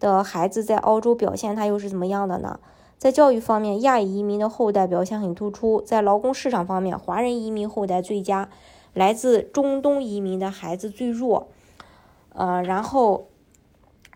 [0.00, 2.60] 的孩子在澳洲表现，他又是怎么样的呢？
[2.96, 8.48] 在教育方面，亚裔移民的后代表现很突出；在劳工市场方面，华人移民后代最佳，
[8.92, 11.46] 来自中东移民的孩子最弱。
[12.34, 13.28] 呃，然后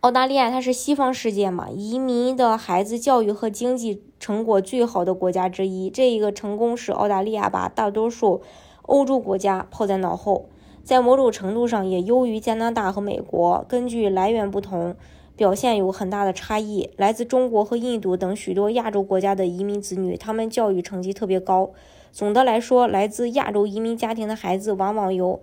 [0.00, 5.88] 澳大利亚它是西方世界嘛，移民的孩子教育和经济成果最好的国家之一。
[5.88, 8.42] 这一个成功使澳大利亚把大多数
[8.82, 10.46] 欧洲国家抛在脑后，
[10.82, 13.64] 在某种程度上也优于加拿大和美国。
[13.68, 14.96] 根据来源不同。
[15.36, 16.90] 表现有很大的差异。
[16.96, 21.70] 来自中国和印度等许多亚洲国家的移民子女，他们教育成绩特别高。
[22.12, 25.40] 总的来说，来自亚洲移民家庭的孩子往往有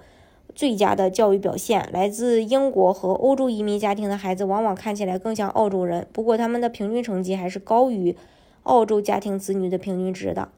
[0.54, 1.90] 最佳的教育表现。
[1.92, 8.16] 来自英国和欧洲移民家庭的孩子往往看起来更像澳洲人，不过他们的平均成绩还是高于
[8.64, 10.50] 澳洲家庭子女的平均值的。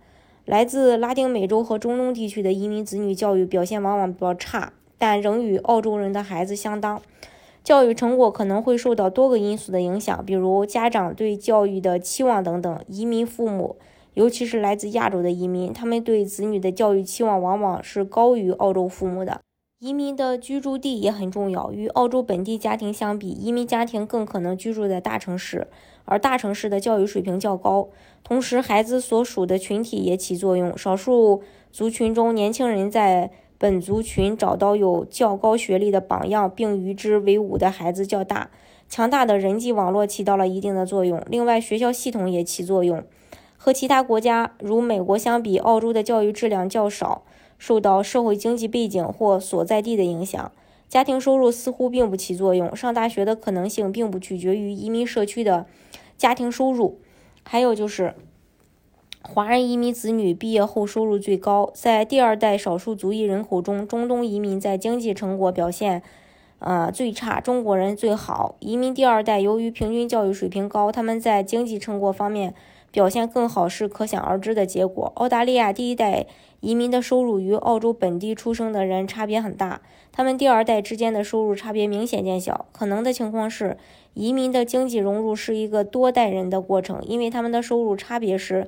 [0.43, 7.01] 来自拉丁美洲和中东地区的移民子女教育表现往往比较差，但仍与澳洲人的孩子相当。
[7.63, 12.79] 教育成果可能会受到多个因素的影响，比如家长对教育的期望等等。
[12.87, 13.77] 移民父母，
[14.15, 19.41] 尤其是来自亚洲的移民，他们对子女的教育期望往往是高于澳洲父母的。
[19.79, 25.67] 移民的居住地也很重要，与澳洲本地家庭相比，移民家庭更可能居住在大城市，
[26.05, 27.89] 而大城市的教育水平较高。
[28.23, 30.77] 同时，孩子所属的群体也起作用。
[30.77, 33.31] 少数族群中，年轻人在
[33.61, 38.49] 本族群找到有较高学历的榜样，并与之为伍的孩子较大。
[38.89, 41.23] 强大的人际网络起到了一定的作用。
[41.29, 43.03] 另外，学校系统也起作用。
[43.57, 47.21] 和其他国家如美国相比，澳洲的教育质量较少，
[47.59, 50.51] 受到社会经济背景或所在地的影响。
[50.89, 52.75] 家庭收入似乎并不起作用。
[52.75, 55.67] 上大学的可能性并不取决于移民社区的
[56.17, 56.97] 家庭收入。
[57.43, 58.15] 还有就是。
[59.23, 66.01] 华人移民子女毕业后收入最高，在第二代少数族裔人口中，中东移民在经济成果表现，
[66.59, 68.55] 呃最差，中国人最好。
[68.59, 72.55] 移民第二代由于平均教育水平高，他们在经济成果方面
[72.91, 75.11] 表现更好，是可想而知的结果。
[75.15, 76.27] 澳大利亚第一代
[76.59, 79.81] 移民的收入与澳洲本地出生的人差别很大，
[80.11, 82.65] 他们第二代之间的收入差别明显见小。
[82.71, 83.77] 可能的情况是，
[84.13, 88.67] 移民的经济融入是一个多代人的过程，因为他们的收入差别是。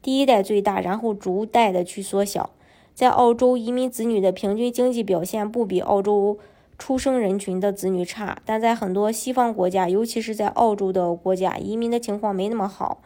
[0.00, 2.50] 第一代最大，然后逐代的去缩小。
[2.92, 6.38] 在澳洲，移民子女的平均经济表现不比澳洲
[6.76, 13.00] 出生人群的子女差，但在很多西方国家，尤其是在澳洲的国家，移民的情况没那么好。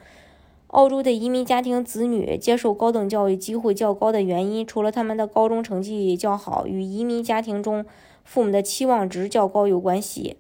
[0.69, 7.85] 澳洲的移民家庭子女接受高等教育机会较高的原因，除了他们的高中成绩较好，与移民家庭中
[8.25, 10.37] 父母的期望值较高有关系。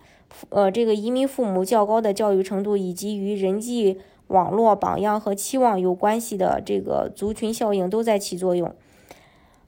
[0.51, 3.99] 呃，这个移民父母较高的教育程度，以及与人际。
[4.29, 8.75] 网络榜样和期望有关系的这个族群效应都在起作用。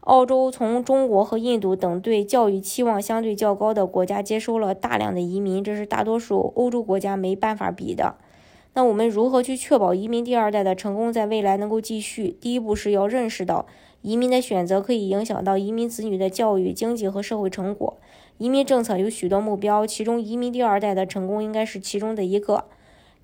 [0.00, 8.16] 澳洲从中国和印度等对教育期望相对较高的国家接收了大量的移民，这是大多数欧洲国家没办法比的。
[8.74, 12.36] 那我们如何去确保移民第二代的成功在未来能够继续？
[12.40, 13.66] 第一步是要认识到
[14.02, 17.96] 移民的选择可以影响到移民子女的教育、经济和社会成果。
[18.38, 22.66] 移民政策有许多目标，其中移民第二代的成功应该是其中的一个。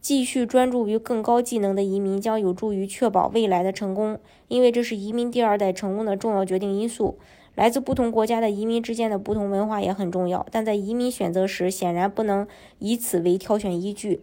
[0.01, 4.19] 继续专注于更高技能的移民将有助于确保未来的成功，
[4.49, 7.17] 因为这是移民第二代成功的重要决定因素。
[7.55, 12.47] 来自不同国家的移民之间的不同文化也很重要，但在移民选择时显然不能
[12.81, 14.21] 以此为挑选依据。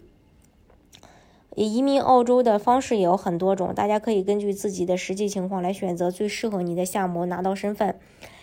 [1.56, 8.00] 移民澳洲的方式也有很多种，大家可以根据自己的实际情况来选择最适合你的项目，拿到身份。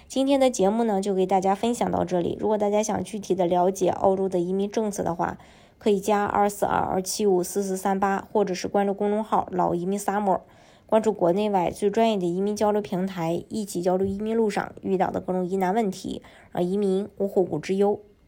[0.06, 2.36] 今天的节目呢，就给大家分享到这里。
[2.38, 5.38] 如果大家想具体的了解澳洲的移民政策的话，
[5.78, 10.40] 可以加二四二二七五四四三八，或者是关注公众号“老移民 summer”，
[10.86, 16.20] 关注国内外最专业的移民交流平台，一起交流移民路上遇到的各种疑难问题，
[16.52, 18.00] 让移民无后顾之忧。